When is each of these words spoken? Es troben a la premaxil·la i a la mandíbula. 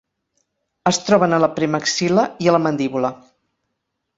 Es 0.91 0.99
troben 1.09 1.35
a 1.37 1.39
la 1.43 1.49
premaxil·la 1.59 2.25
i 2.47 2.49
a 2.53 2.57
la 2.57 2.63
mandíbula. 2.67 3.13